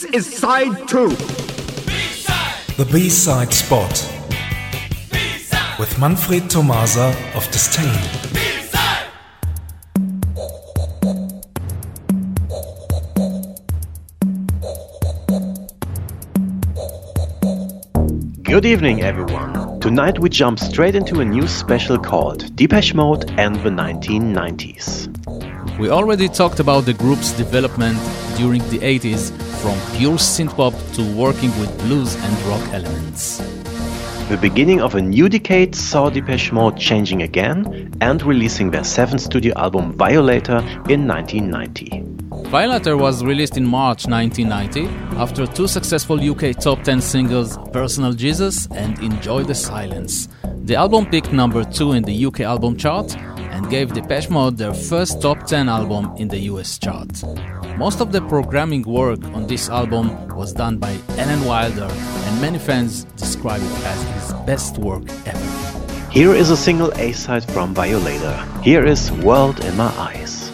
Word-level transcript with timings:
This 0.00 0.14
is 0.14 0.38
side 0.38 0.88
two. 0.88 1.10
The 2.78 2.88
B-side 2.90 3.52
spot 3.52 3.90
with 5.78 5.98
Manfred 5.98 6.48
Tomasa 6.48 7.14
of 7.34 7.46
Disdain. 7.50 7.84
Good 18.42 18.64
evening, 18.64 19.02
everyone. 19.02 19.80
Tonight 19.80 20.18
we 20.18 20.30
jump 20.30 20.58
straight 20.58 20.94
into 20.94 21.20
a 21.20 21.26
new 21.26 21.46
special 21.46 21.98
called 21.98 22.56
Depeche 22.56 22.94
Mode 22.94 23.30
and 23.32 23.56
the 23.56 23.68
1990s. 23.68 25.19
We 25.80 25.88
already 25.88 26.28
talked 26.28 26.60
about 26.60 26.84
the 26.84 26.92
group's 26.92 27.32
development 27.32 27.98
during 28.36 28.60
the 28.68 28.80
80s 28.80 29.32
from 29.62 29.74
pure 29.96 30.18
synthpop 30.18 30.74
to 30.96 31.02
working 31.16 31.48
with 31.58 31.74
blues 31.78 32.16
and 32.16 32.38
rock 32.42 32.60
elements. 32.74 33.38
The 34.28 34.36
beginning 34.36 34.82
of 34.82 34.94
a 34.94 35.00
new 35.00 35.30
decade 35.30 35.74
saw 35.74 36.10
Depeche 36.10 36.52
Mode 36.52 36.76
changing 36.76 37.22
again 37.22 37.96
and 38.02 38.22
releasing 38.22 38.70
their 38.70 38.84
seventh 38.84 39.22
studio 39.22 39.54
album 39.56 39.94
Violator 39.94 40.58
in 40.90 41.08
1990. 41.08 42.04
Violator 42.50 42.98
was 42.98 43.24
released 43.24 43.56
in 43.56 43.64
March 43.64 44.06
1990 44.06 45.16
after 45.16 45.46
two 45.46 45.66
successful 45.66 46.20
UK 46.20 46.60
top 46.60 46.82
10 46.82 47.00
singles, 47.00 47.56
Personal 47.72 48.12
Jesus 48.12 48.66
and 48.72 48.98
Enjoy 48.98 49.44
the 49.44 49.54
Silence. 49.54 50.28
The 50.64 50.76
album 50.76 51.06
peaked 51.06 51.32
number 51.32 51.64
2 51.64 51.92
in 51.92 52.02
the 52.02 52.26
UK 52.26 52.40
album 52.40 52.76
chart 52.76 53.16
and 53.60 53.70
gave 53.70 53.92
Depeche 53.92 54.30
Mode 54.30 54.56
their 54.56 54.72
first 54.72 55.20
top 55.20 55.46
10 55.46 55.68
album 55.68 56.14
in 56.16 56.28
the 56.28 56.38
US 56.50 56.78
chart. 56.78 57.22
Most 57.76 58.00
of 58.00 58.10
the 58.10 58.22
programming 58.22 58.82
work 58.82 59.22
on 59.36 59.46
this 59.46 59.68
album 59.68 60.06
was 60.34 60.54
done 60.54 60.78
by 60.78 60.96
Alan 61.18 61.44
Wilder, 61.44 61.88
and 61.90 62.40
many 62.40 62.58
fans 62.58 63.04
describe 63.16 63.60
it 63.60 63.84
as 63.84 64.02
his 64.14 64.32
best 64.46 64.78
work 64.78 65.02
ever. 65.26 66.10
Here 66.10 66.32
is 66.32 66.48
a 66.50 66.56
single 66.56 66.90
A 66.94 67.12
side 67.12 67.44
from 67.52 67.74
Violator. 67.74 68.36
Here 68.62 68.84
is 68.86 69.12
World 69.12 69.62
in 69.62 69.76
My 69.76 69.92
Eyes. 70.08 70.49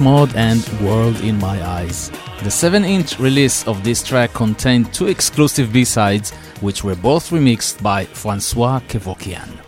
Mode 0.00 0.34
and 0.36 0.66
World 0.80 1.20
in 1.20 1.38
My 1.38 1.62
Eyes. 1.66 2.10
The 2.42 2.50
7 2.50 2.84
inch 2.84 3.18
release 3.18 3.66
of 3.66 3.82
this 3.84 4.02
track 4.02 4.32
contained 4.32 4.92
two 4.94 5.06
exclusive 5.06 5.72
B 5.72 5.84
sides, 5.84 6.32
which 6.60 6.84
were 6.84 6.96
both 6.96 7.30
remixed 7.30 7.82
by 7.82 8.04
Francois 8.04 8.80
Kevorkian. 8.88 9.58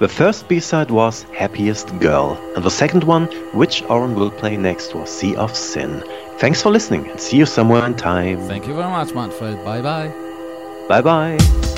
The 0.00 0.08
first 0.08 0.48
B-side 0.48 0.90
was 0.90 1.24
Happiest 1.36 1.98
Girl, 1.98 2.40
and 2.56 2.64
the 2.64 2.70
second 2.70 3.04
one, 3.04 3.26
which 3.52 3.82
Oren 3.82 4.14
will 4.14 4.30
play 4.30 4.56
next, 4.56 4.94
was 4.94 5.10
Sea 5.10 5.36
of 5.36 5.54
Sin. 5.54 6.02
Thanks 6.38 6.62
for 6.62 6.70
listening, 6.70 7.06
and 7.10 7.20
see 7.20 7.36
you 7.36 7.44
somewhere 7.44 7.84
in 7.84 7.94
time. 7.98 8.38
Thank 8.48 8.66
you 8.66 8.72
very 8.72 8.88
much, 8.88 9.14
Manfred. 9.14 9.62
Bye 9.62 9.82
bye. 9.82 10.10
Bye 10.88 11.02
bye. 11.02 11.69